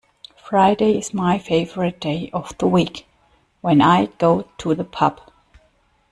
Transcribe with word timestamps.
Friday 0.49 0.97
is 0.97 1.13
my 1.13 1.37
favourite 1.37 1.99
day 1.99 2.31
of 2.33 2.57
the 2.57 2.65
week, 2.65 3.05
when 3.61 3.83
I 3.83 4.07
go 4.07 4.47
to 4.57 4.73
the 4.73 4.83
pub 4.83 5.21